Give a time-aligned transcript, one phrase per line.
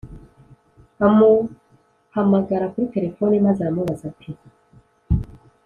[1.05, 4.29] amuhamagara kuri terefoni maze aramubaza ati: